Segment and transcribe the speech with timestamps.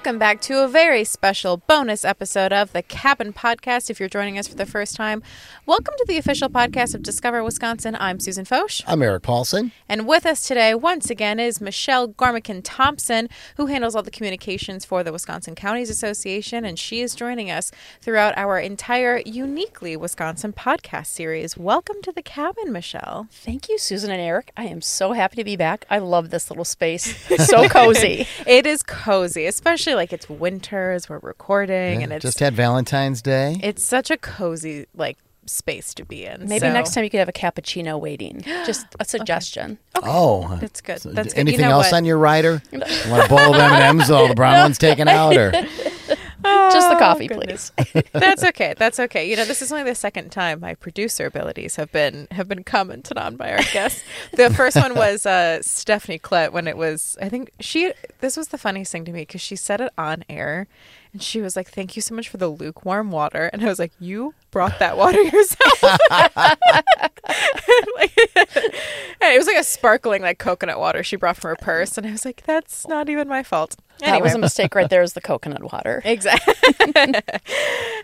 [0.00, 3.90] Welcome back to a very special bonus episode of the Cabin Podcast.
[3.90, 5.22] If you're joining us for the first time,
[5.66, 7.94] welcome to the official podcast of Discover Wisconsin.
[8.00, 8.80] I'm Susan Foch.
[8.86, 9.72] I'm Eric Paulson.
[9.90, 13.28] And with us today, once again, is Michelle Gormican Thompson,
[13.58, 16.64] who handles all the communications for the Wisconsin Counties Association.
[16.64, 17.70] And she is joining us
[18.00, 21.58] throughout our entire Uniquely Wisconsin podcast series.
[21.58, 23.28] Welcome to the cabin, Michelle.
[23.30, 24.50] Thank you, Susan and Eric.
[24.56, 25.84] I am so happy to be back.
[25.90, 27.18] I love this little space.
[27.50, 28.26] So cozy.
[28.46, 32.54] it is cozy, especially like it's winter as we're recording, Yeah, and it's just had
[32.54, 33.58] Valentine's Day.
[33.62, 36.46] it's such a cozy like space to be in.
[36.48, 38.42] Maybe So- next time you could have a cappuccino waiting.
[38.66, 39.78] Just a suggestion.
[40.02, 41.00] oh, uh, That's good.
[41.00, 41.38] So That's good.
[41.38, 41.96] You anything know else what?
[41.98, 42.62] on your rider?
[42.72, 42.78] You
[43.10, 44.10] want a bowl of M and M's?
[44.10, 45.50] All the brown ones taken out, or
[46.42, 47.72] Just the Oh, coffee, goodness.
[47.76, 48.04] please.
[48.12, 48.74] That's okay.
[48.76, 49.28] That's okay.
[49.28, 52.64] You know, this is only the second time my producer abilities have been have been
[52.64, 54.02] commented on by our guests.
[54.32, 57.18] the first one was uh, Stephanie Klett when it was.
[57.20, 57.92] I think she.
[58.20, 60.66] This was the funniest thing to me because she said it on air,
[61.12, 63.78] and she was like, "Thank you so much for the lukewarm water," and I was
[63.78, 65.82] like, "You brought that water yourself."
[67.96, 68.12] Like-
[69.22, 72.10] it was like a sparkling like coconut water she brought from her purse, and I
[72.12, 75.20] was like, "That's not even my fault." That was a mistake right there is the
[75.20, 76.00] coconut water.
[76.04, 76.54] Exactly.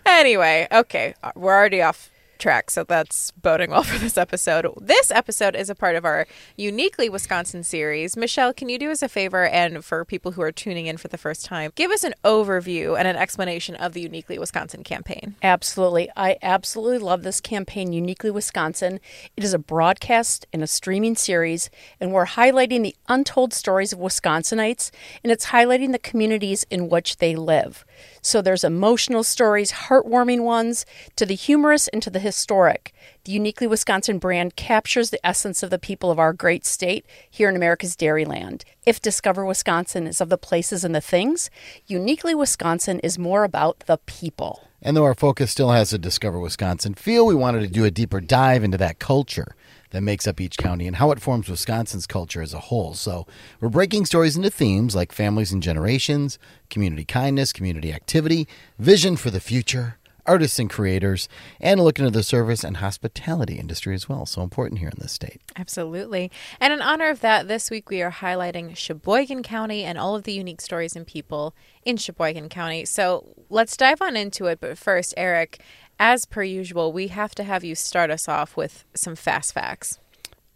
[0.05, 4.67] anyway, okay, uh, we're already off track, so that's boding well for this episode.
[4.79, 8.15] This episode is a part of our Uniquely Wisconsin series.
[8.15, 11.07] Michelle, can you do us a favor and for people who are tuning in for
[11.07, 15.35] the first time, give us an overview and an explanation of the Uniquely Wisconsin campaign?
[15.43, 16.09] Absolutely.
[16.15, 18.99] I absolutely love this campaign, Uniquely Wisconsin.
[19.35, 23.99] It is a broadcast and a streaming series, and we're highlighting the untold stories of
[23.99, 24.91] Wisconsinites,
[25.23, 27.85] and it's highlighting the communities in which they live.
[28.21, 32.93] So there's emotional stories, heartwarming ones, to the humorous and to the historic.
[33.25, 37.49] The Uniquely Wisconsin brand captures the essence of the people of our great state here
[37.49, 38.63] in America's Dairyland.
[38.85, 41.49] If Discover Wisconsin is of the places and the things,
[41.87, 44.63] Uniquely Wisconsin is more about the people.
[44.81, 47.91] and though our focus still has a Discover Wisconsin feel, we wanted to do a
[47.91, 49.55] deeper dive into that culture
[49.91, 52.93] that makes up each county and how it forms Wisconsin's culture as a whole.
[52.93, 53.25] So
[53.59, 56.39] we're breaking stories into themes like families and generations,
[56.69, 59.97] community kindness, community activity, vision for the future.
[60.25, 61.29] Artists and creators,
[61.61, 64.25] and look into the service and hospitality industry as well.
[64.25, 65.39] So important here in this state.
[65.55, 66.29] Absolutely.
[66.59, 70.23] And in honor of that, this week we are highlighting Sheboygan County and all of
[70.23, 71.55] the unique stories and people
[71.85, 72.83] in Sheboygan County.
[72.83, 74.59] So let's dive on into it.
[74.59, 75.61] But first, Eric,
[75.99, 79.99] as per usual, we have to have you start us off with some fast facts.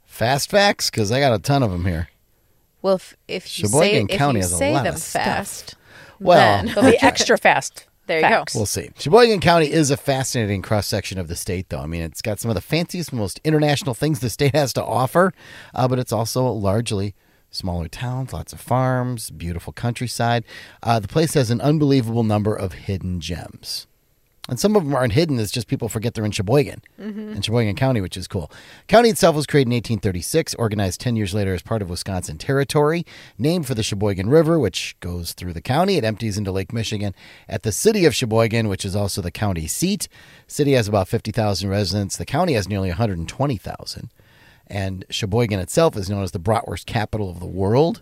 [0.06, 2.10] Fast facts, because I got a ton of them here.
[2.82, 5.02] Well, if, if you Sheboygan say, County if you has a say lot them of
[5.02, 5.24] stuff.
[5.24, 5.76] fast,
[6.20, 7.88] Well, then- They'll be extra fast.
[8.08, 8.44] There you go.
[8.56, 8.90] We'll see.
[8.98, 11.80] Sheboygan County is a fascinating cross section of the state, though.
[11.80, 14.84] I mean, it's got some of the fanciest, most international things the state has to
[14.84, 15.34] offer,
[15.74, 17.14] uh, but it's also largely
[17.52, 20.44] smaller towns, lots of farms, beautiful countryside.
[20.84, 23.88] Uh, the place has an unbelievable number of hidden gems.
[24.50, 27.34] And some of them aren't hidden, it's just people forget they're in Sheboygan, mm-hmm.
[27.34, 28.52] in Sheboygan County, which is cool.
[28.88, 33.06] County itself was created in 1836, organized 10 years later as part of Wisconsin Territory,
[33.38, 35.98] named for the Sheboygan River, which goes through the county.
[35.98, 37.14] It empties into Lake Michigan
[37.48, 40.08] at the city of Sheboygan, which is also the county seat.
[40.48, 42.18] City has about 50,000 residents.
[42.18, 44.10] The county has nearly 120,000.
[44.66, 48.02] And Sheboygan itself is known as the bratwurst capital of the world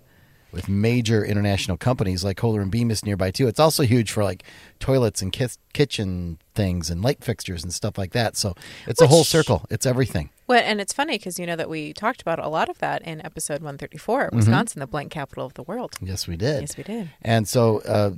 [0.51, 3.47] with major international companies like Kohler and Bemis nearby too.
[3.47, 4.43] It's also huge for like
[4.79, 5.31] toilets and
[5.73, 8.35] kitchen things and light fixtures and stuff like that.
[8.35, 8.55] So
[8.87, 9.65] it's a whole circle.
[9.69, 10.29] It's everything.
[10.47, 13.03] Well, and it's funny because you know that we talked about a lot of that
[13.03, 14.35] in episode 134, Mm-hmm.
[14.35, 15.93] Wisconsin, the blank capital of the world.
[16.01, 16.61] Yes, we did.
[16.61, 17.11] Yes, we did.
[17.21, 18.11] And so, uh,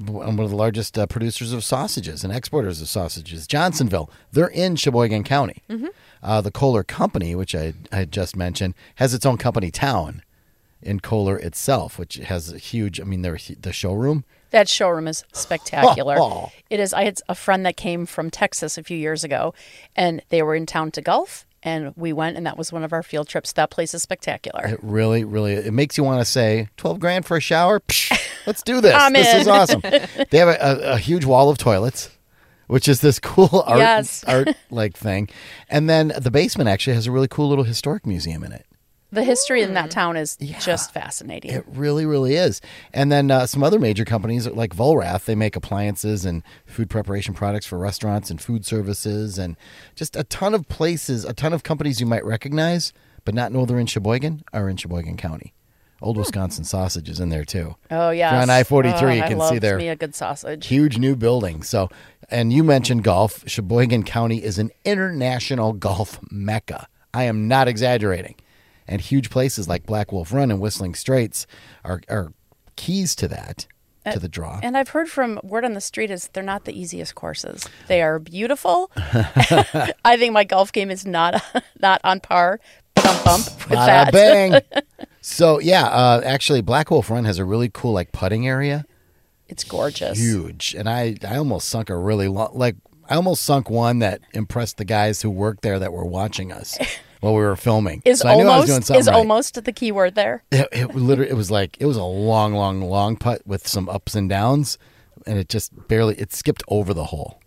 [0.00, 4.76] one of the largest uh, producers of sausages and exporters of sausages, Johnsonville, they're in
[4.76, 5.62] Sheboygan County.
[6.22, 10.22] Uh, the Kohler Company, which I, I just mentioned, has its own company town
[10.84, 14.24] in Kohler itself, which has a huge, I mean, the showroom.
[14.50, 16.16] That showroom is spectacular.
[16.20, 16.52] Oh.
[16.70, 16.92] It is.
[16.94, 19.52] I had a friend that came from Texas a few years ago,
[19.96, 22.92] and they were in town to golf, and we went, and that was one of
[22.92, 23.52] our field trips.
[23.52, 24.64] That place is spectacular.
[24.66, 27.80] It really, really, it makes you want to say, 12 grand for a shower?
[27.80, 28.16] Psh,
[28.46, 28.94] let's do this.
[29.12, 29.80] This is awesome.
[30.30, 32.10] They have a, a, a huge wall of toilets.
[32.66, 34.24] Which is this cool art, Yes.
[34.24, 35.28] art like thing,
[35.68, 38.64] and then the basement actually has a really cool little historic museum in it.
[39.14, 41.52] The history in that town is just fascinating.
[41.52, 42.60] It really, really is.
[42.92, 47.32] And then uh, some other major companies like Vollrath, they make appliances and food preparation
[47.32, 49.56] products for restaurants and food services, and
[49.94, 52.92] just a ton of places, a ton of companies you might recognize,
[53.24, 55.54] but not know they're in Sheboygan, are in Sheboygan County.
[56.02, 57.76] Old Wisconsin sausage is in there too.
[57.90, 60.66] oh yeah, If you're on I-43, you I can see their me a good sausage.
[60.66, 61.62] huge new building.
[61.62, 61.88] So,
[62.28, 63.42] and you mentioned golf.
[63.48, 66.88] Sheboygan County is an international golf mecca.
[67.14, 68.34] I am not exaggerating.
[68.86, 71.46] And huge places like Black Wolf Run and Whistling Straits
[71.84, 72.32] are, are
[72.76, 73.66] keys to that.
[74.12, 74.60] to the draw.
[74.62, 77.66] And I've heard from word on the street is they're not the easiest courses.
[77.88, 78.90] They are beautiful.
[78.96, 81.42] I think my golf game is not
[81.80, 82.60] not on par.
[82.94, 84.12] Bump bump with that.
[84.12, 84.60] bang.
[85.22, 88.84] so yeah, uh, actually, Black Wolf Run has a really cool like putting area.
[89.48, 90.18] It's gorgeous.
[90.18, 92.76] huge and i i almost sunk a really long like
[93.10, 96.78] i almost sunk one that impressed the guys who worked there that were watching us
[97.24, 99.16] while we were filming Is so I knew I was doing almost is right.
[99.16, 100.44] almost the key word there.
[100.52, 103.88] it, it literally it was like it was a long long long putt with some
[103.88, 104.78] ups and downs
[105.26, 107.40] and it just barely it skipped over the hole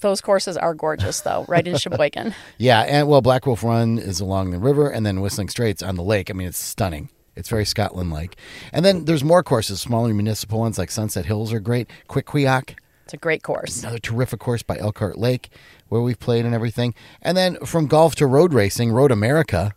[0.00, 2.34] Those courses are gorgeous though, right in Sheboygan.
[2.58, 5.96] yeah and well black wolf run is along the river and then whistling straits on
[5.96, 8.36] the lake i mean it's stunning it's very Scotland like.
[8.72, 11.90] And then there's more courses, smaller municipal ones like Sunset Hills are great.
[12.06, 12.26] Quick
[13.04, 13.82] It's a great course.
[13.82, 15.50] another terrific course by Elkhart Lake
[15.88, 16.94] where we've played and everything.
[17.22, 19.74] And then from golf to road racing, Road America.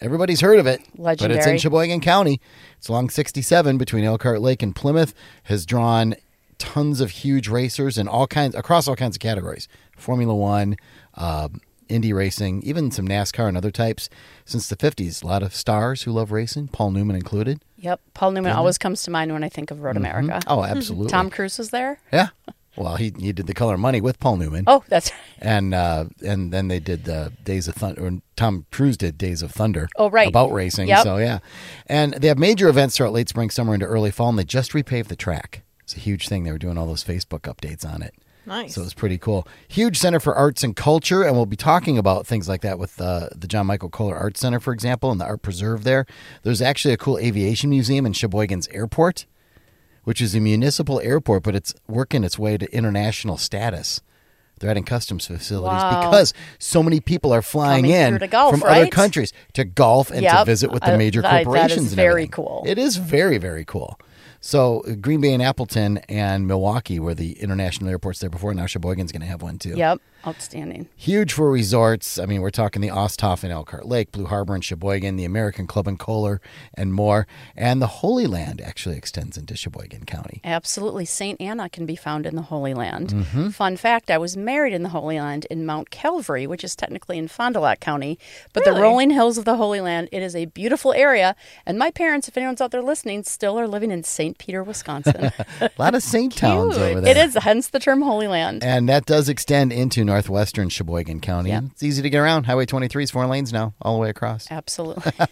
[0.00, 1.34] Everybody's heard of it, Legendary.
[1.34, 1.56] but it's in.
[1.58, 2.40] Sheboygan County.
[2.76, 5.14] It's along 67 between Elkhart Lake and Plymouth.
[5.44, 6.14] Has drawn
[6.58, 10.76] tons of huge racers and all kinds across all kinds of categories: Formula One,
[11.14, 11.48] uh,
[11.88, 14.10] Indy racing, even some NASCAR and other types.
[14.44, 17.62] Since the 50s, a lot of stars who love racing, Paul Newman included.
[17.78, 18.00] Yep.
[18.14, 20.40] Paul Newman always comes to mind when I think of Road America.
[20.46, 21.10] Oh, absolutely.
[21.10, 21.98] Tom Cruise was there.
[22.12, 22.28] Yeah.
[22.76, 24.64] Well, he he did the Color Money with Paul Newman.
[24.66, 28.06] Oh, that's and uh, and then they did uh, Days of Thunder.
[28.06, 29.88] Or Tom Cruise did Days of Thunder.
[29.96, 30.28] Oh, right.
[30.28, 30.88] about racing.
[30.88, 31.04] Yep.
[31.04, 31.38] So yeah,
[31.86, 34.72] and they have major events throughout late spring, summer, into early fall, and they just
[34.72, 35.62] repaved the track.
[35.82, 36.44] It's a huge thing.
[36.44, 38.14] They were doing all those Facebook updates on it.
[38.46, 38.74] Nice.
[38.74, 39.46] So it was pretty cool.
[39.68, 43.00] Huge center for arts and culture, and we'll be talking about things like that with
[43.00, 46.04] uh, the John Michael Kohler Arts Center, for example, and the Art Preserve there.
[46.42, 49.24] There's actually a cool aviation museum in Sheboygan's airport,
[50.04, 54.00] which is a municipal airport, but it's working its way to international status.
[54.60, 56.02] They're adding customs facilities Wow.
[56.08, 60.22] because so many people are flying Coming in golf, from other countries to golf and
[60.24, 61.92] to visit with the major that- that is corporations.
[61.94, 62.30] very everything.
[62.30, 62.62] cool.
[62.66, 63.98] It is very very cool.
[64.40, 68.54] So uh, Green Bay and Appleton and Milwaukee were the international airports there before.
[68.54, 69.70] Now Sheboygan's going to have one too.
[69.76, 70.00] yep.
[70.26, 70.88] Outstanding.
[70.96, 72.18] Huge for resorts.
[72.18, 75.66] I mean, we're talking the Osthoff and Elkhart Lake, Blue Harbor and Sheboygan, the American
[75.66, 76.40] Club and Kohler,
[76.74, 77.26] and more.
[77.56, 80.40] And the Holy Land actually extends into Sheboygan County.
[80.44, 81.04] Absolutely.
[81.04, 81.40] St.
[81.40, 83.10] Anna can be found in the Holy Land.
[83.10, 83.50] Mm-hmm.
[83.50, 87.18] Fun fact I was married in the Holy Land in Mount Calvary, which is technically
[87.18, 88.18] in Fond du Lac County.
[88.52, 91.36] But the rolling hills of the Holy Land, it is a beautiful area.
[91.66, 94.38] And my parents, if anyone's out there listening, still are living in St.
[94.38, 95.32] Peter, Wisconsin.
[95.60, 97.10] A lot of Saint towns over there.
[97.10, 98.64] it is, hence the term Holy Land.
[98.64, 101.50] And that does extend into northwestern Sheboygan County.
[101.50, 101.62] Yeah.
[101.72, 102.44] It's easy to get around.
[102.44, 104.50] Highway 23 is four lanes now, all the way across.
[104.50, 105.12] Absolutely.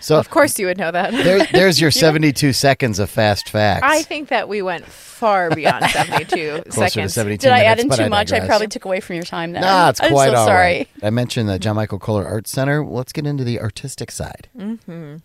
[0.00, 1.12] So of course, you would know that.
[1.12, 3.82] there, there's your 72 seconds of fast facts.
[3.84, 7.14] I think that we went far beyond 72 Closer to seconds.
[7.14, 8.32] 72 Did I add in too much?
[8.32, 9.60] I probably took away from your time now.
[9.60, 10.56] Nah, it's I'm quite so all sorry.
[10.58, 10.88] right.
[11.02, 12.82] I mentioned the John Michael Kohler Arts Center.
[12.82, 14.48] Well, let's get into the artistic side.
[14.56, 15.16] Mm-hmm.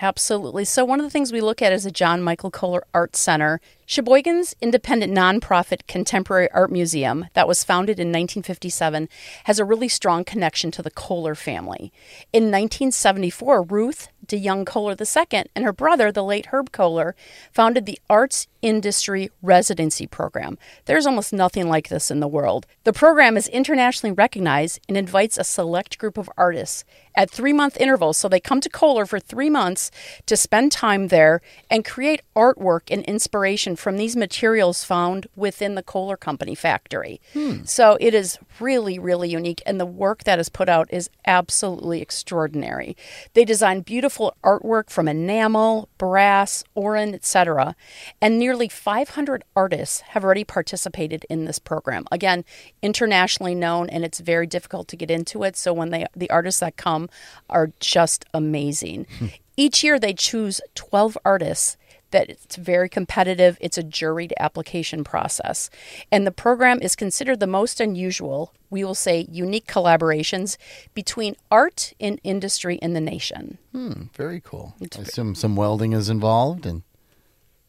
[0.00, 0.64] Absolutely.
[0.64, 3.60] So, one of the things we look at is the John Michael Kohler Art Center,
[3.86, 9.08] Sheboygan's independent nonprofit contemporary art museum that was founded in 1957,
[9.44, 11.92] has a really strong connection to the Kohler family.
[12.32, 17.14] In 1974, Ruth DeYoung Kohler II and her brother, the late Herb Kohler,
[17.52, 20.56] founded the Arts Industry Residency Program.
[20.86, 22.66] There's almost nothing like this in the world.
[22.84, 27.76] The program is internationally recognized and invites a select group of artists at three month
[27.78, 28.16] intervals.
[28.16, 29.90] So they come to Kohler for three months
[30.26, 31.40] to spend time there
[31.70, 37.20] and create artwork and inspiration from these materials found within the Kohler Company factory.
[37.32, 37.64] Hmm.
[37.64, 39.62] So it is really, really unique.
[39.66, 42.96] And the work that is put out is absolutely extraordinary.
[43.34, 47.74] They design beautiful artwork from enamel, brass, iron, etc.
[48.20, 52.04] And nearly 500 artists have already participated in this program.
[52.12, 52.44] Again,
[52.82, 55.56] internationally known, and it's very difficult to get into it.
[55.56, 57.08] So when they the artists that come
[57.48, 59.06] are just amazing.
[59.56, 61.78] Each year they choose 12 artists
[62.10, 63.56] that it's very competitive.
[63.58, 65.70] It's a juried application process.
[66.10, 70.58] And the program is considered the most unusual, we will say unique collaborations
[70.92, 73.56] between art and industry in the nation.
[73.72, 74.74] Hmm, very cool.
[74.82, 76.66] I assume some welding is involved.
[76.66, 76.82] and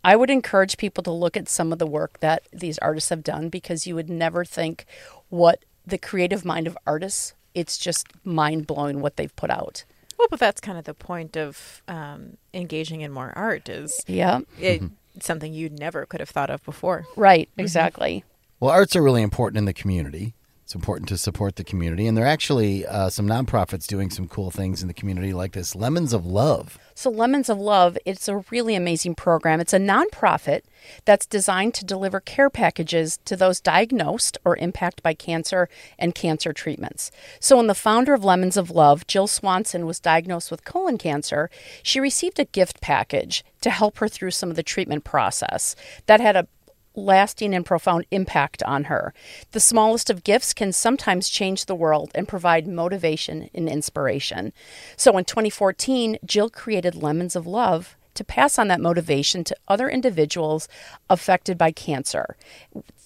[0.03, 3.23] I would encourage people to look at some of the work that these artists have
[3.23, 4.85] done because you would never think
[5.29, 9.85] what the creative mind of artists, it's just mind blowing what they've put out.
[10.17, 14.41] Well, but that's kind of the point of um, engaging in more art is Yeah,
[14.59, 14.93] it, Mm-hmm.
[15.21, 17.05] something you never could have thought of before.
[17.15, 18.23] right, exactly.
[18.59, 20.33] Well, arts are really important in the community.
[20.63, 24.29] It's important to support the community, and there are actually uh, some nonprofits doing some
[24.29, 26.79] cool things in the community, like this Lemons of Love.
[26.95, 29.59] So, Lemons of Love, it's a really amazing program.
[29.59, 30.61] It's a nonprofit
[31.03, 35.67] that's designed to deliver care packages to those diagnosed or impacted by cancer
[35.99, 37.11] and cancer treatments.
[37.41, 41.49] So, when the founder of Lemons of Love, Jill Swanson, was diagnosed with colon cancer,
[41.83, 46.21] she received a gift package to help her through some of the treatment process that
[46.21, 46.47] had a
[46.95, 49.13] lasting and profound impact on her.
[49.51, 54.53] The smallest of gifts can sometimes change the world and provide motivation and inspiration.
[54.95, 59.89] So in 2014, Jill created Lemons of Love to pass on that motivation to other
[59.89, 60.67] individuals
[61.09, 62.35] affected by cancer.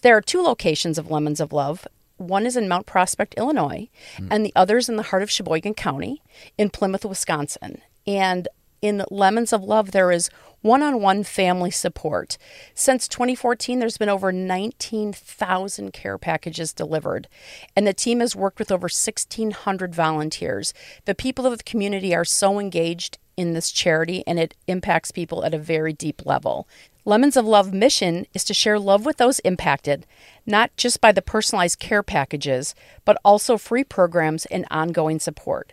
[0.02, 1.88] There are two locations of Lemons of Love.
[2.18, 3.90] One is in Mount Prospect, Illinois,
[4.30, 6.22] and the other is in the heart of Sheboygan County
[6.58, 7.82] in Plymouth, Wisconsin.
[8.06, 8.48] And
[8.88, 10.30] in Lemons of Love, there is
[10.62, 12.38] one on one family support.
[12.74, 17.28] Since 2014, there's been over 19,000 care packages delivered,
[17.76, 20.74] and the team has worked with over 1,600 volunteers.
[21.06, 25.46] The people of the community are so engaged in this charity, and it impacts people
[25.46, 26.68] at a very deep level.
[27.06, 30.06] Lemons of Love mission is to share love with those impacted,
[30.46, 32.76] not just by the personalized care packages,
[33.06, 35.72] but also free programs and ongoing support.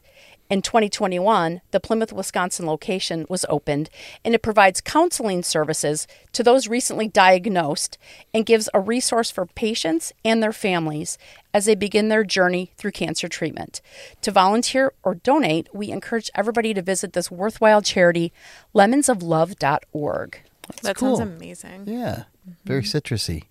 [0.50, 3.88] In 2021, the Plymouth, Wisconsin location was opened
[4.24, 7.96] and it provides counseling services to those recently diagnosed
[8.34, 11.16] and gives a resource for patients and their families
[11.54, 13.80] as they begin their journey through cancer treatment.
[14.20, 18.30] To volunteer or donate, we encourage everybody to visit this worthwhile charity,
[18.74, 20.40] lemonsoflove.org.
[20.82, 21.16] that cool.
[21.16, 21.84] sounds amazing.
[21.86, 22.24] Yeah,
[22.64, 23.44] very citrusy,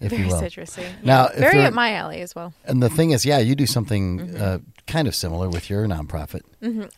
[0.00, 0.40] if Very you will.
[0.40, 0.86] citrusy.
[1.02, 1.32] Now, Yeah.
[1.32, 2.52] if very there- up my alley as well.
[2.64, 4.42] And the thing is, yeah, you do something Mm-hmm.
[4.42, 6.40] uh, kind of similar with your nonprofit.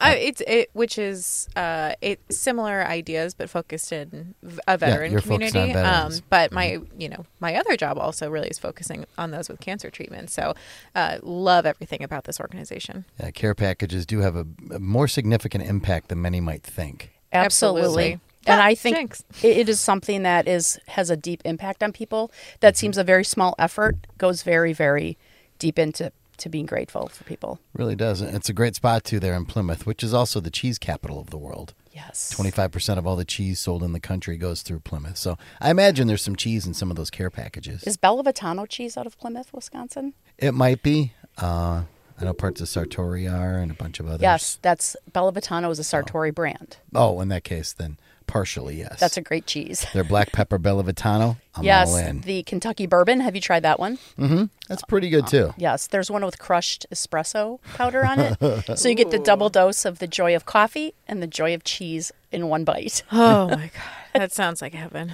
[0.00, 4.34] I, it's it, which is uh, it similar ideas, but focused in
[4.68, 5.72] a veteran you're focused on community.
[5.72, 6.18] veterans.
[6.18, 9.58] Um, but my you know my other job also really is focusing on those with
[9.60, 10.30] cancer treatment.
[10.30, 10.54] So
[10.94, 13.04] uh, love everything about this organization.
[13.20, 17.10] Uh, care packages do have a, a more significant impact than many might think.
[17.32, 17.80] Absolutely.
[17.82, 18.20] Absolutely.
[18.46, 19.24] And Ah, I think jinx.
[19.42, 22.30] it it is something that is has a deep impact on people.
[22.60, 25.18] That seems a very small effort, goes very, very
[25.58, 27.58] deep into to being grateful for people.
[27.74, 28.22] Really does.
[28.22, 31.28] It's a great spot too there in Plymouth, which is also the cheese capital of
[31.28, 31.74] the world.
[31.92, 32.32] Yes.
[32.34, 35.18] 25% of all the cheese sold in the country goes through Plymouth.
[35.18, 37.82] So I imagine there's some cheese in some of those care packages.
[37.82, 40.14] Is Bella Vitano cheese out of Plymouth, Wisconsin?
[40.38, 41.12] It might be.
[41.36, 41.82] Uh,
[42.18, 44.22] I know parts of Sartori are and a bunch of others.
[44.22, 46.78] Yes, that's Bella Vitano is a Sartori brand.
[46.94, 47.98] Oh, in that case, then
[48.30, 49.00] partially, yes.
[49.00, 49.84] That's a great cheese.
[49.92, 51.36] Their black pepper Bella Vitano.
[51.56, 52.20] I'm yes, all in.
[52.20, 53.20] the Kentucky bourbon.
[53.20, 53.98] Have you tried that one?
[54.16, 54.44] Mm-hmm.
[54.68, 55.46] That's pretty good too.
[55.48, 58.78] Uh, yes, there's one with crushed espresso powder on it.
[58.78, 61.64] so you get the double dose of the joy of coffee and the joy of
[61.64, 63.02] cheese in one bite.
[63.12, 63.56] Oh my
[64.14, 65.12] god, that sounds like heaven.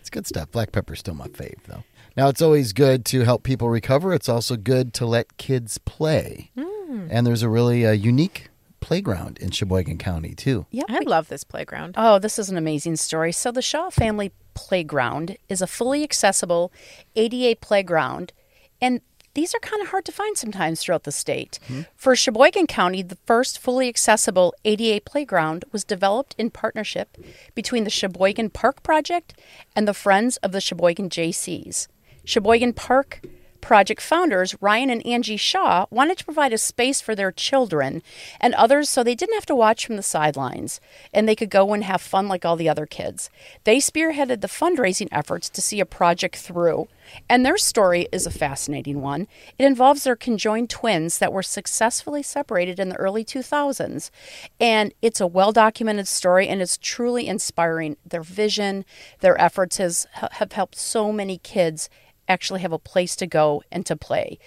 [0.00, 0.50] It's good stuff.
[0.50, 1.84] Black pepper's still my fave, though.
[2.16, 4.12] Now, it's always good to help people recover.
[4.12, 6.50] It's also good to let kids play.
[6.58, 7.06] Hmm.
[7.10, 8.47] And there's a really uh, unique
[8.88, 10.64] playground in Sheboygan County, too.
[10.70, 11.94] Yeah, I love this playground.
[11.98, 13.32] Oh, this is an amazing story.
[13.32, 16.72] So, the Shaw Family Playground is a fully accessible
[17.14, 18.32] ADA playground,
[18.80, 19.02] and
[19.34, 21.58] these are kind of hard to find sometimes throughout the state.
[21.68, 21.82] Hmm.
[21.96, 27.18] For Sheboygan County, the first fully accessible ADA playground was developed in partnership
[27.54, 29.38] between the Sheboygan Park Project
[29.76, 31.88] and the Friends of the Sheboygan Jaycees.
[32.24, 33.20] Sheboygan Park
[33.60, 38.02] Project founders Ryan and Angie Shaw wanted to provide a space for their children
[38.40, 40.80] and others so they didn't have to watch from the sidelines
[41.12, 43.30] and they could go and have fun like all the other kids.
[43.64, 46.88] They spearheaded the fundraising efforts to see a project through.
[47.28, 49.28] And their story is a fascinating one.
[49.58, 54.10] It involves their conjoined twins that were successfully separated in the early 2000s.
[54.60, 57.96] And it's a well documented story and it's truly inspiring.
[58.04, 58.84] Their vision,
[59.20, 61.88] their efforts has, have helped so many kids
[62.28, 64.38] actually have a place to go and to play.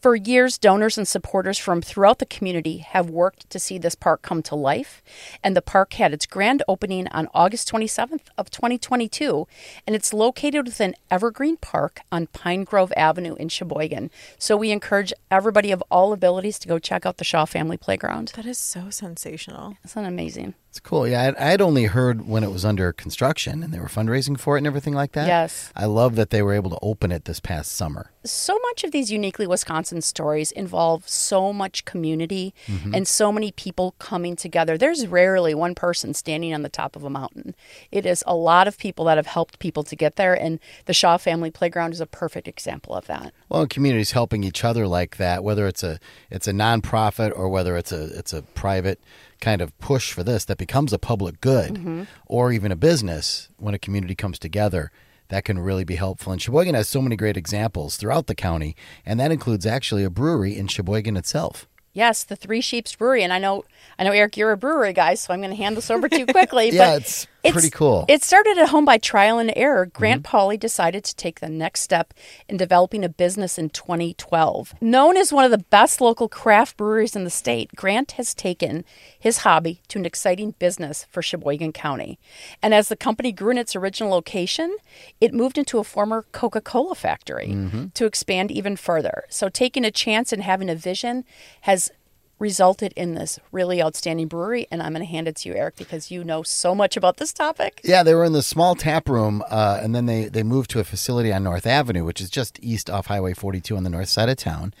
[0.00, 4.22] For years, donors and supporters from throughout the community have worked to see this park
[4.22, 5.02] come to life,
[5.42, 9.48] and the park had its grand opening on August 27th of 2022,
[9.86, 14.10] and it's located within Evergreen Park on Pine Grove Avenue in Sheboygan.
[14.38, 18.32] So we encourage everybody of all abilities to go check out the Shaw Family Playground.
[18.36, 19.76] That is so sensational.
[19.82, 20.54] Isn't that amazing?
[20.76, 21.08] It's cool.
[21.08, 24.56] Yeah, I'd, I'd only heard when it was under construction and they were fundraising for
[24.56, 25.26] it and everything like that.
[25.26, 25.72] Yes.
[25.74, 28.10] I love that they were able to open it this past summer.
[28.24, 32.94] so much of these uniquely Wisconsin stories involve so much community mm-hmm.
[32.94, 34.76] and so many people coming together.
[34.76, 37.54] There's rarely one person standing on the top of a mountain.
[37.90, 40.92] It is a lot of people that have helped people to get there, and the
[40.92, 43.32] Shaw Family Playground is a perfect example of that.
[43.48, 45.98] Well, and communities helping each other like that, whether it's a
[46.30, 49.00] it's a nonprofit or whether it's a it's a private
[49.40, 52.02] kind of push for this that becomes a public good, mm-hmm.
[52.26, 53.48] or even a business.
[53.58, 54.90] When a community comes together,
[55.28, 56.32] that can really be helpful.
[56.32, 60.10] And Sheboygan has so many great examples throughout the county, and that includes actually a
[60.10, 61.66] brewery in Sheboygan itself.
[61.92, 63.64] Yes, the Three Sheeps Brewery, and I know,
[63.98, 66.18] I know, Eric, you're a brewery guy, so I'm going to hand this over to
[66.18, 66.68] you quickly.
[66.68, 68.04] Yeah, but it's pretty cool.
[68.08, 69.86] It started at home by trial and error.
[69.86, 69.98] Mm-hmm.
[69.98, 72.14] Grant Pauly decided to take the next step
[72.48, 74.74] in developing a business in 2012.
[74.80, 78.84] Known as one of the best local craft breweries in the state, Grant has taken
[79.18, 82.18] his hobby to an exciting business for Sheboygan County.
[82.62, 84.76] And as the company grew in its original location,
[85.20, 87.86] it moved into a former Coca Cola factory mm-hmm.
[87.94, 89.24] to expand even further.
[89.28, 91.24] So taking a chance and having a vision
[91.62, 91.90] has
[92.38, 94.66] resulted in this really outstanding brewery.
[94.70, 97.16] And I'm going to hand it to you, Eric, because you know so much about
[97.16, 97.80] this topic.
[97.84, 100.80] Yeah, they were in the small tap room, uh, and then they, they moved to
[100.80, 104.08] a facility on North Avenue, which is just east off Highway 42 on the north
[104.08, 104.74] side of town.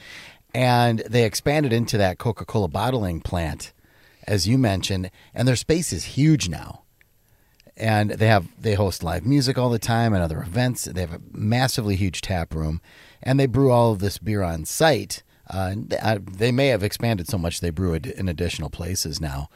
[0.54, 3.72] And they expanded into that Coca Cola bottling plant,
[4.26, 6.82] as you mentioned, and their space is huge now.
[7.76, 10.84] And they have they host live music all the time and other events.
[10.84, 12.80] They have a massively huge tap room,
[13.22, 15.22] and they brew all of this beer on site.
[15.52, 18.70] Uh, and th- uh, they may have expanded so much they brew it in additional
[18.70, 19.48] places now,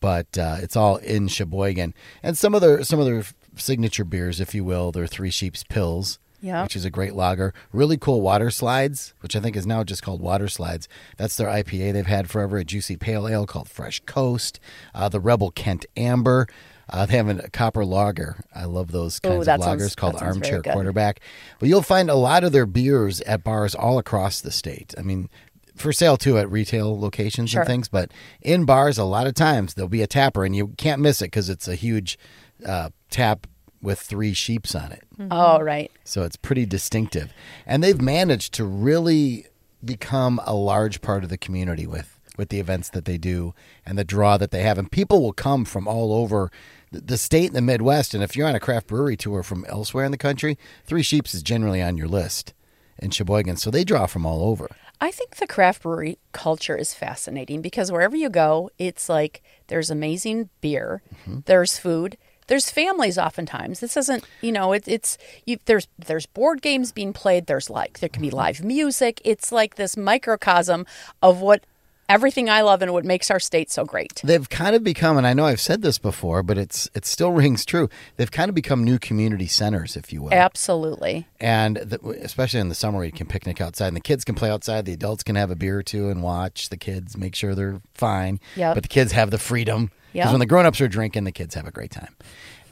[0.00, 1.94] but uh, it's all in Sheboygan.
[2.22, 3.24] And some of their some of their
[3.56, 6.64] signature beers, if you will, their Three Sheeps Pils, Yeah.
[6.64, 7.54] which is a great lager.
[7.72, 10.88] Really cool water slides, which I think is now just called water slides.
[11.16, 12.58] That's their IPA they've had forever.
[12.58, 14.60] A juicy pale ale called Fresh Coast.
[14.94, 16.46] Uh, the Rebel Kent Amber.
[16.88, 18.36] Uh, they have a copper lager.
[18.54, 20.72] I love those kinds that of sounds- lagers called sounds very Armchair.
[20.72, 21.20] Quarterback.
[21.58, 24.94] But you'll find a lot of their beers at bars all across the state.
[24.96, 25.28] I mean,
[25.74, 27.62] for sale too at retail locations Sure.
[27.62, 27.88] and things.
[27.88, 31.20] But in bars, a lot of times there'll be a tapper, and you can't miss
[31.20, 32.18] it because it's a huge
[32.64, 33.46] uh, tap
[33.82, 35.02] with three sheeps on it.
[35.30, 35.90] Oh, right.
[36.04, 37.32] So it's pretty distinctive.
[37.66, 39.46] And they've managed to really
[39.84, 43.98] become a large part of the community with with the events that they do and
[43.98, 44.78] the draw that they have.
[44.78, 46.50] And people will come from all over
[46.90, 48.14] the- state and the Midwest.
[48.14, 51.34] And if you're on a craft brewery tour from elsewhere in the country, Three Sheeps
[51.34, 52.54] is generally on your list
[52.98, 53.56] in Sheboygan.
[53.56, 54.68] So they draw from all over.
[55.00, 59.90] I think the craft brewery culture is fascinating because wherever you go, it's like there's
[59.90, 61.40] amazing beer, mm-hmm.
[61.44, 62.16] there's food,
[62.46, 63.18] there's families.
[63.18, 67.46] Oftentimes, this isn't you know it, it's you, there's there's board games being played.
[67.46, 69.20] There's like there can be live music.
[69.24, 70.86] It's like this microcosm
[71.22, 71.66] of what
[72.08, 74.20] everything I love and what makes our state so great.
[74.24, 77.30] They've kind of become, and I know I've said this before, but it's it still
[77.42, 77.88] rings true.
[78.16, 80.32] They've kind of become new community centers, if you will.
[80.32, 81.26] Absolutely.
[81.40, 84.50] And the, especially in the summer, you can picnic outside, and the kids can play
[84.50, 84.84] outside.
[84.84, 87.80] The adults can have a beer or two and watch the kids, make sure they're
[87.94, 88.40] fine.
[88.56, 88.74] Yep.
[88.74, 90.30] But the kids have the freedom because Yep.
[90.32, 92.16] when the grown-ups are drinking, the kids have a great time.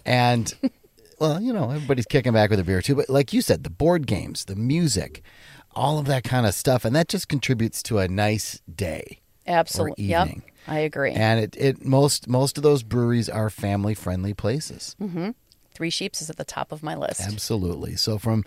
[0.07, 0.55] And
[1.19, 2.95] well, you know, everybody's kicking back with a beer or two.
[2.95, 5.23] But like you said, the board games, the music,
[5.75, 9.21] all of that kind of stuff, and that just contributes to a nice day.
[9.47, 10.05] Absolutely.
[10.05, 10.29] Yep.
[10.67, 11.13] I agree.
[11.13, 14.97] And it, it most most of those breweries are family-friendly places.
[15.75, 17.21] Three Sheeps is at the top of my list.
[17.21, 17.97] Absolutely.
[17.97, 18.45] So from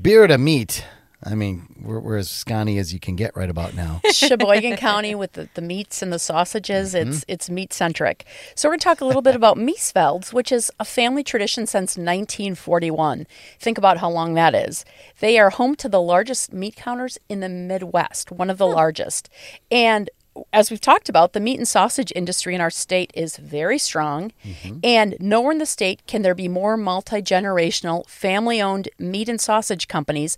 [0.00, 0.84] beer to meat,
[1.22, 4.02] I mean, we're, we're as scotty as you can get right about now.
[4.12, 6.92] Sheboygan County with the, the meats and the sausages.
[6.92, 7.10] Mm-hmm.
[7.10, 8.26] It's it's meat centric.
[8.54, 11.66] So we're going to talk a little bit about Miesfelds, which is a family tradition
[11.66, 13.26] since 1941.
[13.58, 14.84] Think about how long that is.
[15.20, 19.30] They are home to the largest meat counters in the Midwest, one of the largest.
[19.70, 20.10] And
[20.52, 24.32] as we've talked about, the meat and sausage industry in our state is very strong,
[24.44, 24.78] mm-hmm.
[24.82, 29.40] and nowhere in the state can there be more multi generational, family owned meat and
[29.40, 30.36] sausage companies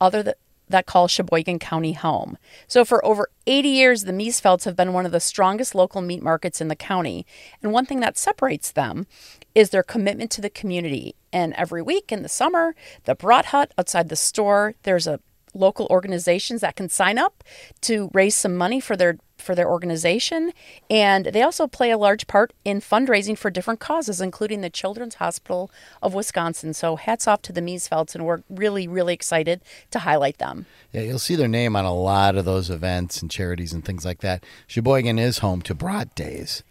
[0.00, 0.34] other than
[0.70, 2.38] that call Sheboygan County home.
[2.66, 6.22] So for over 80 years, the Miesfelds have been one of the strongest local meat
[6.22, 7.26] markets in the county.
[7.62, 9.06] And one thing that separates them
[9.54, 11.16] is their commitment to the community.
[11.32, 12.74] And every week in the summer,
[13.04, 15.20] the Brat Hut outside the store, there's a
[15.54, 17.44] local organizations that can sign up
[17.82, 20.52] to raise some money for their for their organization.
[20.90, 25.16] And they also play a large part in fundraising for different causes including the Children's
[25.16, 25.70] Hospital
[26.02, 26.74] of Wisconsin.
[26.74, 30.66] So hats off to the Miesfelds and we're really really excited to highlight them.
[30.92, 34.04] Yeah, you'll see their name on a lot of those events and charities and things
[34.04, 34.44] like that.
[34.66, 36.62] Sheboygan is home to Brat Days,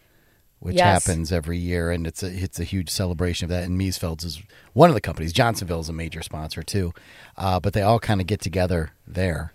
[0.60, 1.06] which Yes.
[1.06, 3.64] happens every year, and it's a it's a huge celebration of that.
[3.64, 4.42] And Miesfeld's is
[4.74, 5.32] one of the companies.
[5.34, 6.94] Johnsonville is a major sponsor too,
[7.38, 9.54] uh, but they all kind of get together there,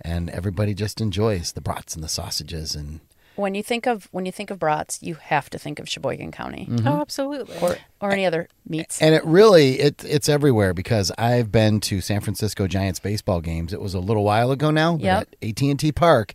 [0.00, 3.00] and everybody just enjoys the brats and the sausages and
[3.36, 6.30] when you think of when you think of brats you have to think of Sheboygan
[6.30, 7.56] County Oh, absolutely.
[7.60, 12.00] or or any other meats And it really it it's everywhere because I've been to
[12.00, 13.72] San Francisco Giants baseball games.
[13.72, 15.28] It was a little while ago now, but Yep.
[15.42, 16.34] at AT&T Park,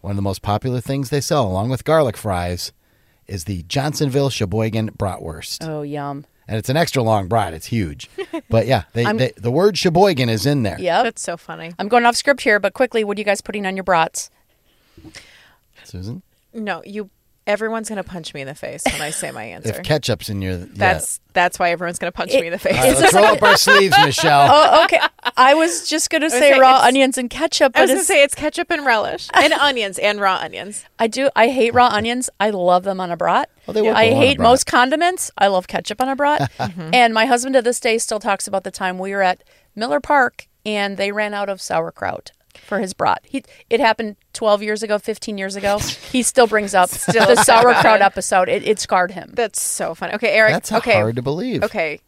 [0.00, 2.72] one of the most popular things they sell along with garlic fries
[3.30, 5.66] is the Johnsonville Sheboygan bratwurst.
[5.66, 7.54] oh yum And it's an extra long brat.
[7.54, 8.10] It's huge.
[8.50, 10.76] but yeah, they, they, the word Sheboygan is in there.
[10.80, 11.02] Yeah.
[11.02, 11.72] That's so funny.
[11.78, 14.30] I'm going off script here but quickly what are you guys putting on your brats
[15.84, 16.22] Susan?
[16.52, 17.10] No, you
[17.50, 19.70] Everyone's gonna punch me in the face when I say my answer.
[19.70, 20.66] If ketchup's in your, yeah.
[20.72, 22.76] that's that's why everyone's gonna punch me in the face.
[22.76, 24.48] All right, let's roll up our sleeves, Michelle.
[24.50, 25.00] Oh, okay.
[25.36, 27.90] I was just going to say say raw it's- onions and ketchup, I but was
[27.90, 30.84] gonna it's, say it's ketchup and relish and onions and raw onions.
[30.98, 31.28] I do.
[31.34, 32.30] I hate raw onions.
[32.38, 33.50] I love them on a brat.
[33.66, 34.48] They will I go on a hate brat.
[34.48, 35.30] most condiments.
[35.36, 36.50] I love ketchup on a brat.
[36.60, 36.94] Mm-hmm.
[36.94, 39.42] And my husband to this day still talks about the time we were at
[39.74, 43.20] Miller Park and they ran out of sauerkraut for his brat.
[43.24, 45.78] He it happened 12 years ago, 15 years ago.
[45.78, 48.48] He still brings up the sauerkraut episode.
[48.48, 49.30] It, it scarred him.
[49.34, 50.14] That's so funny.
[50.14, 50.52] Okay, Eric.
[50.52, 51.62] That's okay, hard to believe.
[51.64, 52.00] Okay.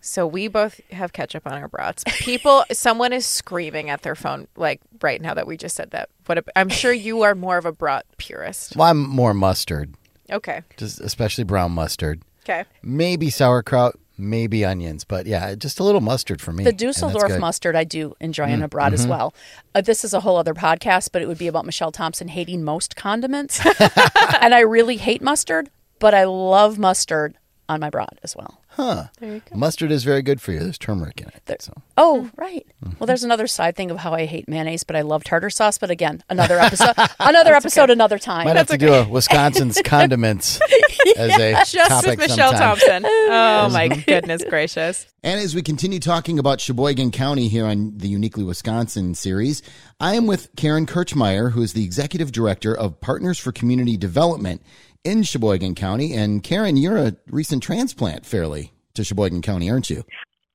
[0.00, 2.04] So we both have ketchup on our brats.
[2.20, 6.10] People, someone is screaming at their phone like right now that we just said that.
[6.26, 8.76] What a, I'm sure you are more of a brat purist.
[8.76, 9.94] Well, I'm more mustard,
[10.30, 10.62] Okay.
[10.76, 12.22] just especially brown mustard.
[12.44, 12.64] Okay.
[12.84, 16.64] Maybe sauerkraut, maybe onions, but yeah, just a little mustard for me.
[16.64, 17.30] The Dusseldorf.
[17.30, 17.40] Mm-hmm.
[17.40, 19.34] mustard I do enjoy on a brat as well.
[19.74, 22.64] Uh, this is a whole other podcast, but it would be about Michelle Thompson hating
[22.64, 23.64] most condiments.
[24.40, 27.36] and I really hate mustard, but I love mustard
[27.68, 28.60] on my brat as well.
[28.76, 29.04] Huh.
[29.18, 29.56] There you go.
[29.56, 30.58] Mustard is very good for you.
[30.58, 31.62] There's turmeric in it.
[31.62, 31.72] So.
[31.96, 32.66] Oh, right.
[32.84, 32.98] Mm-hmm.
[32.98, 35.78] Well, there's another side thing of how I hate mayonnaise, but I love tartar sauce.
[35.78, 38.44] But again, another episode, another episode, another time.
[38.44, 40.60] Might have to do a Wisconsin's condiments
[41.16, 42.76] as a Just topic with Michelle sometime.
[42.76, 43.06] Thompson.
[43.06, 45.06] Oh my goodness gracious.
[45.22, 49.62] And as we continue talking about Sheboygan County here on the Uniquely Wisconsin series,
[49.98, 54.62] I am with Karen Kirchmeyer, who is the Executive Director of Partners for Community Development
[55.06, 56.12] in Sheboygan County.
[56.12, 60.04] And Karen, you're a recent transplant fairly to Sheboygan County, aren't you?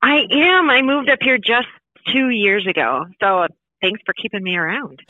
[0.01, 0.69] I am.
[0.69, 1.67] I moved up here just
[2.11, 3.05] two years ago.
[3.21, 3.47] So
[3.81, 5.01] thanks for keeping me around.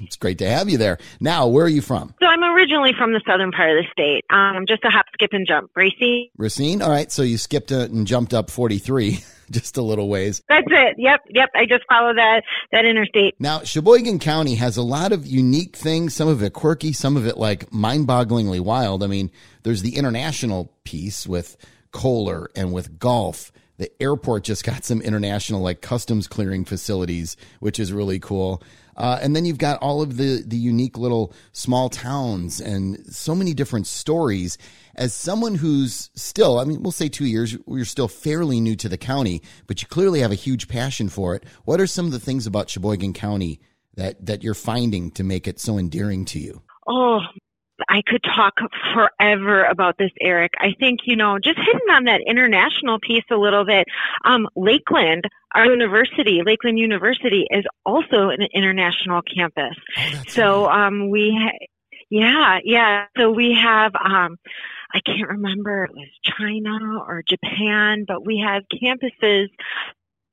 [0.00, 0.98] It's great to have you there.
[1.20, 2.14] Now, where are you from?
[2.20, 4.24] So I'm originally from the southern part of the state.
[4.30, 5.70] Um, just a hop, skip, and jump.
[5.74, 6.28] Racine.
[6.36, 6.82] Racine?
[6.82, 10.42] All right, so you skipped it and jumped up 43 just a little ways.
[10.48, 10.96] That's it.
[10.98, 11.50] Yep, yep.
[11.54, 13.34] I just follow that that interstate.
[13.38, 17.26] Now, Sheboygan County has a lot of unique things, some of it quirky, some of
[17.26, 19.02] it like mind bogglingly wild.
[19.02, 19.30] I mean,
[19.62, 21.56] there's the international piece with
[21.92, 23.52] Kohler and with golf.
[23.78, 28.62] The airport just got some international like customs clearing facilities, which is really cool.
[28.96, 33.34] Uh, and then you've got all of the the unique little small towns and so
[33.34, 34.58] many different stories.
[34.94, 38.90] As someone who's still, I mean, we'll say two years, you're still fairly new to
[38.90, 41.44] the county, but you clearly have a huge passion for it.
[41.64, 43.60] What are some of the things about Sheboygan County
[43.94, 46.62] that that you're finding to make it so endearing to you?
[46.86, 47.20] Oh,
[47.88, 48.54] I could talk
[48.94, 50.52] forever about this, Eric.
[50.58, 53.86] I think, you know, just hitting on that international piece a little bit.
[54.24, 59.76] Um, Lakeland, our university, Lakeland University, is also an international campus.
[59.98, 61.66] Oh, So um, we, ha-
[62.10, 63.06] yeah, yeah.
[63.16, 64.36] So we have, um,
[64.94, 69.48] I can't remember it was China or Japan, but we have campuses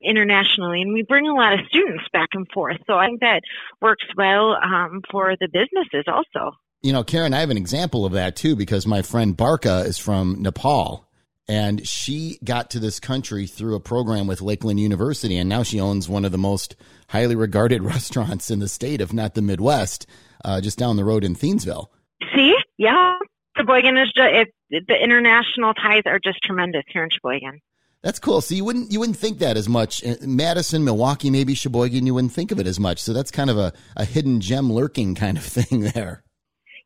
[0.01, 2.77] internationally, and we bring a lot of students back and forth.
[2.87, 3.41] So I think that
[3.81, 6.55] works well um, for the businesses also.
[6.81, 9.97] You know, Karen, I have an example of that too because my friend Barka is
[9.97, 11.09] from Nepal
[11.47, 15.79] and she got to this country through a program with Lakeland University and now she
[15.79, 16.75] owns one of the most
[17.09, 20.07] highly regarded restaurants in the state, if not the Midwest,
[20.45, 21.87] uh, just down the road in Thiensville.
[22.33, 23.15] See, yeah,
[23.57, 27.59] Sheboygan is just it, the international ties are just tremendous here in Sheboygan.
[28.01, 28.39] That's cool.
[28.39, 30.05] So you wouldn't you wouldn't think that as much.
[30.05, 33.01] Uh, Madison, Milwaukee, maybe Sheboygan, you wouldn't think of it as much.
[33.01, 36.23] So that's kind of a, a hidden gem lurking kind of thing there.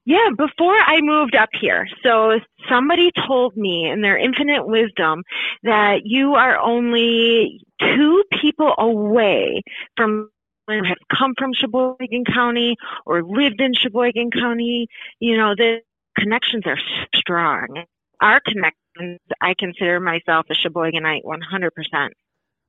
[0.05, 2.39] Yeah, before I moved up here, so
[2.69, 5.23] somebody told me in their infinite wisdom
[5.63, 9.61] that you are only two people away
[9.95, 10.29] from
[10.67, 14.87] who have come from Sheboygan County or lived in Sheboygan County.
[15.19, 15.81] You know, the
[16.17, 16.79] connections are
[17.15, 17.85] strong.
[18.21, 22.09] Our connections, I consider myself a Sheboyganite 100%.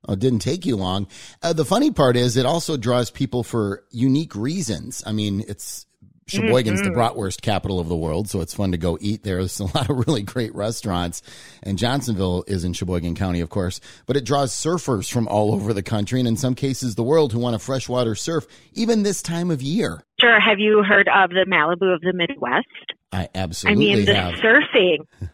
[0.07, 1.07] Oh, it didn't take you long.
[1.43, 5.03] Uh, the funny part is it also draws people for unique reasons.
[5.07, 5.87] I mean, it's
[6.27, 6.99] Sheboygan's the mm-hmm.
[6.99, 9.37] bratwurst capital of the world, so it's fun to go eat there.
[9.39, 11.23] There's a lot of really great restaurants.
[11.63, 15.73] And Johnsonville is in Sheboygan County, of course, but it draws surfers from all over
[15.73, 19.23] the country and in some cases the world who want to freshwater surf, even this
[19.23, 20.03] time of year.
[20.21, 22.67] Sure, have you heard of the Malibu of the Midwest?
[23.13, 23.93] I absolutely.
[23.93, 24.35] I mean, the have.
[24.35, 25.07] surfing.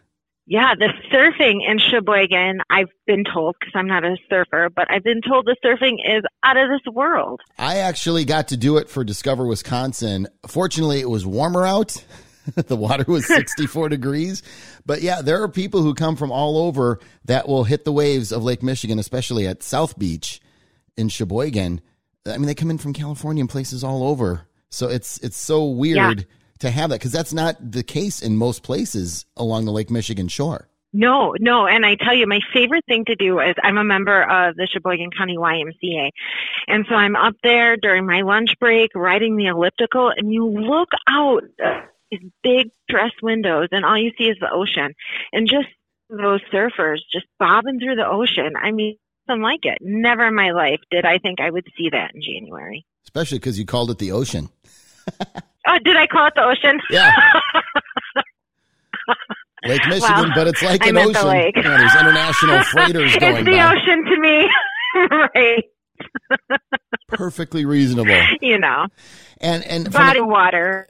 [0.51, 5.01] Yeah, the surfing in Sheboygan, I've been told, because I'm not a surfer, but I've
[5.01, 7.39] been told the surfing is out of this world.
[7.57, 10.27] I actually got to do it for Discover Wisconsin.
[10.45, 12.03] Fortunately, it was warmer out.
[12.67, 14.43] the water was 64 degrees.
[14.85, 18.33] But yeah, there are people who come from all over that will hit the waves
[18.33, 20.41] of Lake Michigan, especially at South Beach
[20.97, 21.79] in Sheboygan.
[22.25, 24.49] I mean, they come in from California and places all over.
[24.69, 26.27] So it's it's so weird
[26.61, 30.27] to have that because that's not the case in most places along the Lake Michigan
[30.27, 30.67] shore.
[30.93, 34.23] No, no, and I tell you, my favorite thing to do is I'm a member
[34.23, 36.09] of the Sheboygan County YMCA.
[36.67, 40.89] And so I'm up there during my lunch break riding the elliptical, and you look
[41.09, 44.93] out uh, these big dress windows, and all you see is the ocean,
[45.31, 45.69] and just
[46.09, 48.53] those surfers just bobbing through the ocean.
[48.61, 48.97] I mean,
[49.29, 49.77] nothing like it.
[49.79, 52.85] Never in my life did I think I would see that in January.
[53.05, 54.49] Especially because you called it the ocean.
[55.67, 56.79] oh, did I call it the ocean?
[56.89, 57.11] Yeah.
[59.67, 61.29] Lake Michigan, but it's like I an meant the ocean.
[61.29, 61.55] lake.
[61.55, 63.75] Yeah, there's international freighters it's going the by.
[63.75, 64.49] ocean to me,
[65.35, 65.63] right?
[67.07, 68.17] Perfectly reasonable.
[68.41, 68.87] You know,
[69.39, 70.87] And and body the- water.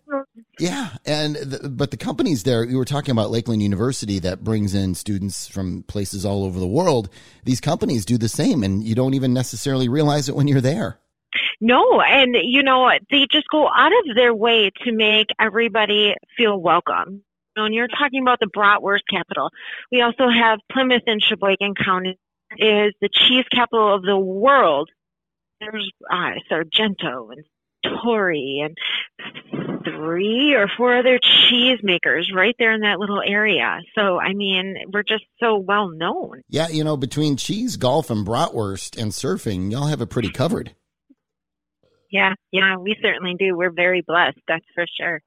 [0.57, 4.73] yeah, and the, but the companies there, you were talking about Lakeland University that brings
[4.73, 7.09] in students from places all over the world.
[7.43, 10.97] These companies do the same, and you don't even necessarily realize it when you're there.
[11.61, 16.59] No, and you know, they just go out of their way to make everybody feel
[16.59, 17.23] welcome.
[17.55, 19.49] And you're talking about the bratwurst capital.
[19.91, 22.17] We also have Plymouth in Sheboygan County
[22.57, 24.89] is the cheese capital of the world.
[25.59, 27.43] There's uh, Sargento and
[28.03, 28.77] Torrey and
[29.83, 33.79] three or four other cheese makers right there in that little area.
[33.95, 36.41] So, I mean, we're just so well known.
[36.49, 40.75] Yeah, you know, between cheese, golf, and bratwurst and surfing, y'all have it pretty covered.
[42.11, 43.55] Yeah, yeah, we certainly do.
[43.55, 45.21] We're very blessed, that's for sure.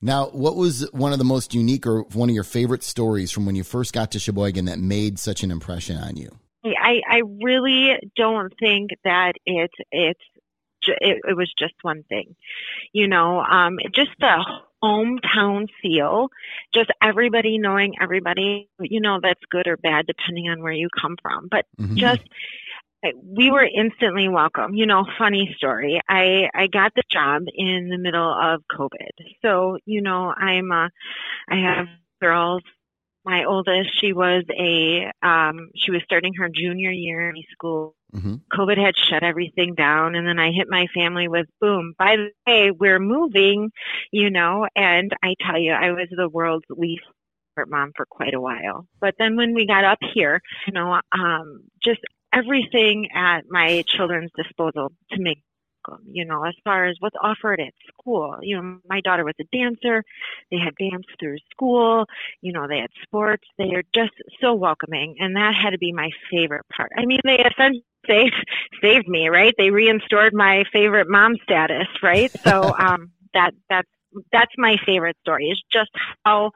[0.00, 3.46] Now, what was one of the most unique or one of your favorite stories from
[3.46, 6.28] when you first got to Sheboygan that made such an impression on you?
[6.64, 10.20] I, I really don't think that it it's
[10.86, 12.34] it, it was just one thing,
[12.92, 13.40] you know.
[13.40, 14.44] Um, just the
[14.82, 16.28] hometown feel,
[16.74, 18.68] just everybody knowing everybody.
[18.80, 21.96] You know, that's good or bad depending on where you come from, but Mhm.
[21.96, 22.22] just
[23.22, 24.74] we were instantly welcome.
[24.74, 26.00] You know, funny story.
[26.08, 29.10] I I got the job in the middle of COVID,
[29.42, 30.88] so you know I'm uh,
[31.48, 31.88] I have
[32.20, 32.62] girls.
[33.24, 37.94] My oldest, she was a um, she was starting her junior year in school.
[38.14, 38.40] Mhm.
[38.52, 41.94] COVID had shut everything down, and then I hit my family with boom.
[41.98, 43.70] By the way, we're moving,
[44.10, 44.66] you know.
[44.76, 47.04] And I tell you, I was the world's least
[47.68, 48.86] mom for quite a while.
[49.00, 52.00] But then when we got up here, you know, um, just
[52.32, 55.42] everything at my children's disposal to make
[55.88, 58.38] them, you know, as far as what's offered at school.
[58.42, 60.04] You know, my daughter was a dancer.
[60.50, 62.06] They had dance through school.
[62.40, 63.44] You know, they had sports.
[63.58, 65.16] They are just so welcoming.
[65.18, 66.92] And that had to be my favorite part.
[66.96, 68.34] I mean, they essentially saved,
[68.82, 69.54] saved me, right?
[69.56, 72.30] They reinstored my favorite mom status, right?
[72.44, 73.88] So, um, that, that's,
[74.30, 75.90] that's my favorite story is just
[76.24, 76.52] how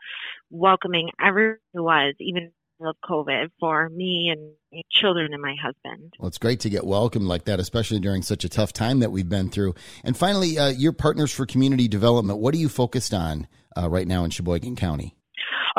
[0.50, 4.52] welcoming everyone was, even of COVID for me and
[4.90, 6.14] children and my husband.
[6.18, 9.10] Well, it's great to get welcomed like that, especially during such a tough time that
[9.10, 9.74] we've been through.
[10.04, 12.38] And finally, uh, your partners for community development.
[12.38, 15.16] What are you focused on uh, right now in Sheboygan County?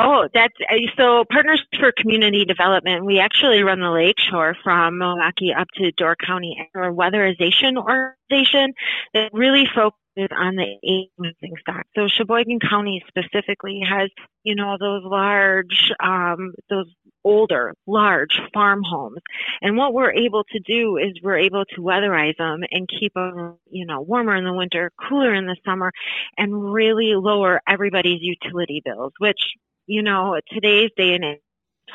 [0.00, 3.04] Oh, that's uh, so Partners for Community Development.
[3.04, 6.70] We actually run the lakeshore from Milwaukee up to Door County.
[6.76, 8.74] A weatherization organization
[9.12, 11.84] that really focuses on the moving stock.
[11.96, 14.08] So Sheboygan County specifically has,
[14.44, 16.86] you know, those large, um, those
[17.24, 19.18] older, large farm homes.
[19.62, 23.58] And what we're able to do is we're able to weatherize them and keep them,
[23.68, 25.90] you know, warmer in the winter, cooler in the summer,
[26.36, 29.40] and really lower everybody's utility bills, which
[29.88, 31.40] you know, today's day and age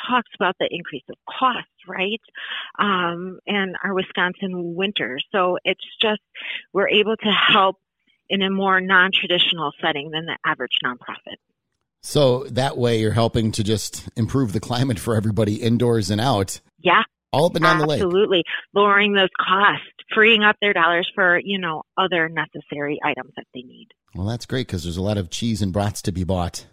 [0.09, 2.19] talks about the increase of cost, right?
[2.79, 5.19] Um, and our Wisconsin winter.
[5.31, 6.21] So it's just,
[6.73, 7.77] we're able to help
[8.27, 11.37] in a more non-traditional setting than the average nonprofit.
[12.01, 16.59] So that way, you're helping to just improve the climate for everybody indoors and out,
[16.79, 18.01] Yeah, all up and down the lake.
[18.01, 18.43] absolutely.
[18.73, 23.61] Lowering those costs, freeing up their dollars for, you know, other necessary items that they
[23.61, 23.89] need.
[24.15, 26.65] Well, that's great because there's a lot of cheese and brats to be bought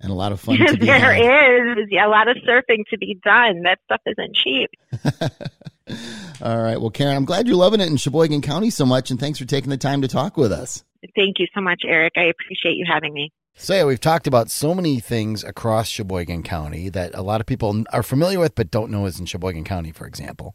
[0.00, 1.78] and a lot of fun to be there had.
[1.78, 3.62] is a lot of surfing to be done.
[3.62, 4.70] That stuff isn't cheap.
[6.42, 6.80] All right.
[6.80, 9.44] Well, Karen, I'm glad you're loving it in Sheboygan County so much, and thanks for
[9.44, 10.84] taking the time to talk with us.
[11.14, 12.14] Thank you so much, Eric.
[12.16, 13.32] I appreciate you having me.
[13.54, 17.46] So yeah, we've talked about so many things across Sheboygan County that a lot of
[17.46, 20.54] people are familiar with but don't know is in Sheboygan County, for example.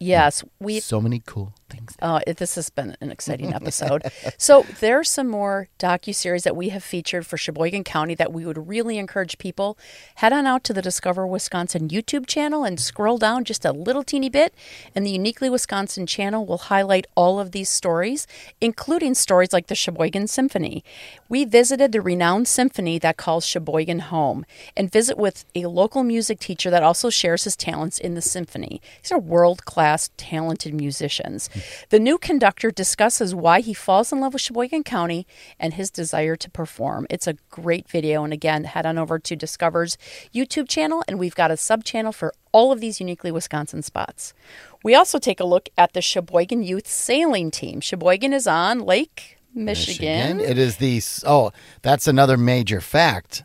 [0.00, 0.80] Yes, we.
[0.80, 1.96] so many cool things.
[2.00, 4.02] Uh, it, this has been an exciting episode.
[4.36, 8.44] so there's some more docu series that we have featured for Sheboygan County that we
[8.44, 9.78] would really encourage people
[10.16, 14.02] head on out to the Discover Wisconsin YouTube channel and scroll down just a little
[14.02, 14.54] teeny bit,
[14.94, 18.26] and the Uniquely Wisconsin channel will highlight all of these stories,
[18.60, 20.84] including stories like the Sheboygan Symphony.
[21.28, 24.44] We visited the renowned symphony that calls Sheboygan home,
[24.76, 28.80] and visit with a local music teacher that also shares his talents in the symphony.
[29.02, 31.50] These are world class, talented musicians.
[31.90, 35.26] The new conductor discusses why he falls in love with Sheboygan County
[35.58, 37.06] and his desire to perform.
[37.10, 38.24] It's a great video.
[38.24, 39.96] And again, head on over to Discover's
[40.34, 44.34] YouTube channel, and we've got a sub channel for all of these uniquely Wisconsin spots.
[44.82, 47.80] We also take a look at the Sheboygan Youth Sailing Team.
[47.80, 50.40] Sheboygan is on Lake Michigan.
[50.40, 53.44] It is the oh, that's another major fact.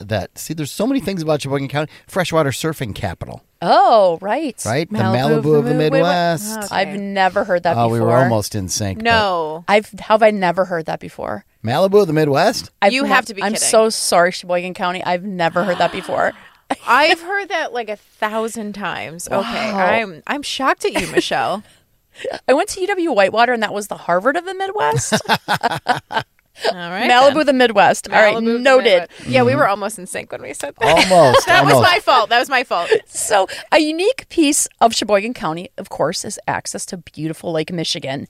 [0.00, 4.56] That see, there's so many things about Sheboygan County, freshwater surfing capital, Oh, right.
[4.64, 4.88] right?
[4.88, 6.48] the Malibu Malibu of the of the Midwest.
[6.48, 6.72] Midwest.
[6.72, 7.92] I've never heard that Oh, before.
[7.92, 9.02] we were almost in sync.
[9.02, 9.64] No.
[9.68, 11.44] I've how have I never heard that before?
[11.64, 12.70] Malibu of the Midwest.
[12.80, 13.68] I've You nev- have to be I'm kidding.
[13.68, 15.02] so sorry, Sheboygan County.
[15.04, 16.32] I've never heard that before.
[16.86, 19.28] I've heard that like a thousand times.
[19.28, 19.58] Okay.
[19.58, 21.62] I'm I'm shocked at you, Michelle.
[22.48, 25.14] I went to UW Whitewater, and that was the Harvard of the Midwest.
[26.66, 27.10] All right.
[27.10, 27.46] Malibu, then.
[27.46, 28.08] the Midwest.
[28.08, 29.00] All right, Malibu, the noted.
[29.00, 29.26] Midwest.
[29.26, 31.10] Yeah, we were almost in sync when we said that.
[31.10, 31.46] Almost.
[31.46, 31.90] that was almost.
[31.90, 32.28] my fault.
[32.30, 32.90] That was my fault.
[33.06, 38.28] So, a unique piece of Sheboygan County, of course, is access to beautiful Lake Michigan.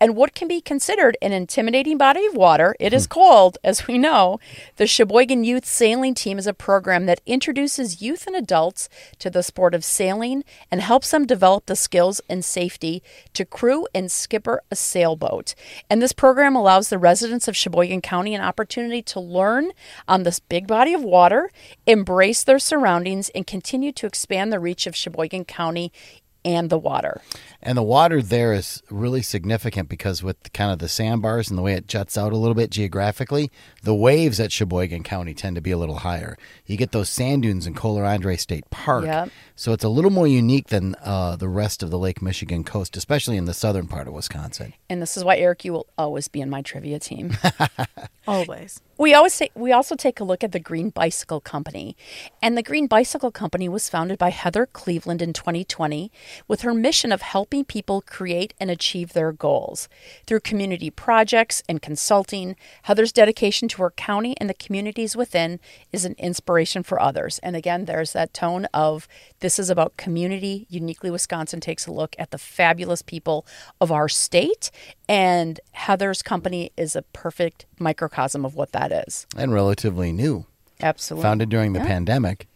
[0.00, 3.10] And what can be considered an intimidating body of water, it is hmm.
[3.10, 4.40] called, as we know,
[4.76, 9.42] the Sheboygan Youth Sailing Team is a program that introduces youth and adults to the
[9.42, 13.02] sport of sailing and helps them develop the skills and safety
[13.34, 15.54] to crew and skipper a sailboat.
[15.88, 17.71] And this program allows the residents of Sheboygan
[18.02, 19.70] County an opportunity to learn
[20.06, 21.50] on this big body of water,
[21.86, 25.92] embrace their surroundings, and continue to expand the reach of Sheboygan County
[26.44, 27.20] and the water.
[27.62, 31.62] And the water there is really significant because with kind of the sandbars and the
[31.62, 33.50] way it juts out a little bit geographically,
[33.82, 36.36] the waves at Sheboygan County tend to be a little higher.
[36.66, 39.04] You get those sand dunes in Kohler Andrae State Park.
[39.04, 39.30] Yep.
[39.54, 42.96] So it's a little more unique than uh, the rest of the Lake Michigan coast,
[42.96, 44.74] especially in the southern part of Wisconsin.
[44.90, 47.36] And this is why Eric, you will always be in my trivia team.
[48.62, 48.80] Always.
[49.02, 51.96] We always say, we also take a look at the Green Bicycle Company.
[52.40, 56.12] And the Green Bicycle Company was founded by Heather Cleveland in 2020
[56.46, 59.88] with her mission of helping people create and achieve their goals.
[60.24, 65.58] Through community projects and consulting, Heather's dedication to her county and the communities within
[65.90, 67.40] is an inspiration for others.
[67.42, 69.08] And again, there's that tone of
[69.40, 70.66] this is about community.
[70.68, 73.44] Uniquely Wisconsin takes a look at the fabulous people
[73.80, 74.70] of our state.
[75.08, 79.26] And Heather's company is a perfect microcosm of what that is.
[79.36, 80.46] And relatively new.
[80.80, 81.22] Absolutely.
[81.22, 81.86] Founded during the Yeah.
[81.86, 82.48] pandemic.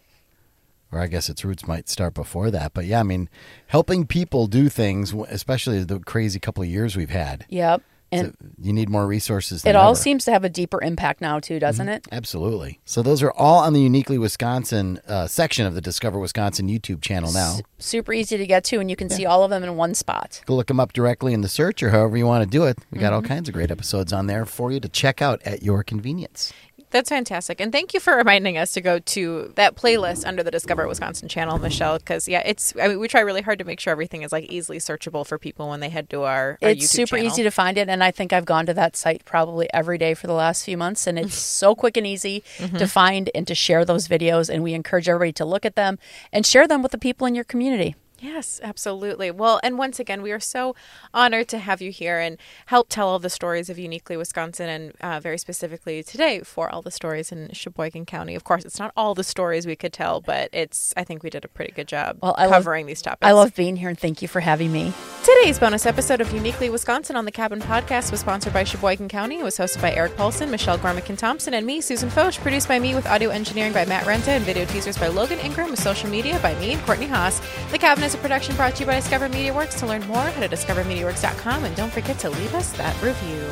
[0.93, 2.73] Or I guess its roots might start before that.
[2.73, 3.29] But yeah, I mean,
[3.69, 7.45] helping people do things, especially the crazy couple of years we've had.
[7.49, 7.83] Yep.
[8.13, 9.63] And So you need more resources.
[9.63, 9.99] Than it all ever.
[10.01, 12.07] seems to have a deeper impact now, too, doesn't it?
[12.13, 12.79] Absolutely.
[12.85, 17.01] So those are all on the Uniquely Wisconsin uh, section of the Discover Wisconsin YouTube
[17.03, 17.59] channel now.
[17.79, 20.41] Super easy to get to, and you can see all of them in one spot.
[20.47, 22.79] Go look them up directly in the search or however you want to do it.
[22.93, 23.29] We got all Mm-hmm.
[23.29, 26.53] kinds of great episodes on there for you to check out at your convenience.
[26.91, 27.61] That's fantastic.
[27.61, 31.29] And thank you for reminding us to go to that playlist under the Discover Wisconsin
[31.29, 34.23] channel, Michelle, because yeah, it's I mean we try really hard to make sure everything
[34.23, 37.17] is like easily searchable for people when they head to our, our It's YouTube super
[37.17, 37.27] channel.
[37.27, 40.15] easy to find it, and I think I've gone to that site probably every day
[40.15, 42.77] for the last few months, and it's so quick and easy Mm-hmm.
[42.79, 44.49] to find and to share those videos.
[44.49, 45.99] And we encourage everybody to look at them
[46.33, 47.95] and share them with the people in your community.
[48.19, 49.31] Yes, absolutely.
[49.31, 50.75] Well, and once again, we are so
[51.13, 54.93] honored to have you here and help tell all the stories of Uniquely Wisconsin and
[55.03, 58.35] uh, very specifically today for all the stories in Sheboygan County.
[58.35, 61.29] Of course, it's not all the stories we could tell, but it's, I think we
[61.31, 63.27] did a pretty good job Well, I love- covering these topics.
[63.27, 64.95] I love being here, and thank you for having me.
[65.23, 69.41] Today's bonus episode of Uniquely Wisconsin on the Cabin Podcast was sponsored by Sheboygan County.
[69.41, 72.35] It was hosted by Eric Paulson, Michelle Gormican Thompson, and me, Susan Foch.
[72.39, 75.71] Produced by me with audio engineering by Matt Renta and video teasers by Logan Ingram
[75.71, 77.41] with social media by me and Courtney Haas.
[77.73, 79.81] The Cabin is a production brought to you by Discover Media Works.
[79.81, 83.45] To learn more, head to discovermediaworks.com and don't forget to leave us that review.